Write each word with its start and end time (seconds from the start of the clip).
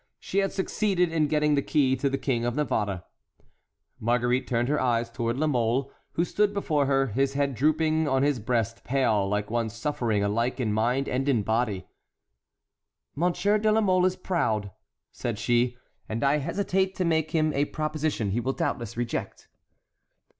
She 0.19 0.39
had 0.39 0.51
succeeded 0.51 1.11
in 1.13 1.27
getting 1.27 1.53
the 1.53 1.61
key 1.61 1.95
to 1.97 2.09
the 2.09 2.17
King 2.17 2.43
of 2.43 2.55
Navarre. 2.55 3.03
Marguerite 3.99 4.47
turned 4.47 4.67
her 4.67 4.81
eyes 4.81 5.11
toward 5.11 5.37
La 5.37 5.45
Mole, 5.45 5.91
who 6.13 6.25
stood 6.25 6.55
before 6.55 6.87
her, 6.87 7.09
his 7.09 7.33
head 7.33 7.53
drooping 7.53 8.07
on 8.07 8.23
his 8.23 8.39
breast, 8.39 8.83
pale, 8.83 9.29
like 9.29 9.51
one 9.51 9.69
suffering 9.69 10.23
alike 10.23 10.59
in 10.59 10.73
mind 10.73 11.07
and 11.07 11.29
in 11.29 11.43
body. 11.43 11.85
"Monsieur 13.13 13.59
de 13.59 13.71
la 13.71 13.81
Mole 13.81 14.07
is 14.07 14.15
proud," 14.15 14.71
said 15.11 15.37
she, 15.37 15.77
"and 16.09 16.23
I 16.23 16.37
hesitate 16.37 16.95
to 16.95 17.05
make 17.05 17.29
him 17.29 17.53
a 17.53 17.65
proposition 17.65 18.31
he 18.31 18.39
will 18.39 18.53
doubtless 18.53 18.97
reject." 18.97 19.49